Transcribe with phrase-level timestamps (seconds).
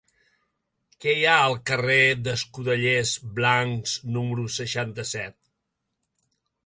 [1.03, 1.97] Què hi ha al carrer
[2.27, 5.39] d'Escudellers Blancs número seixanta-set?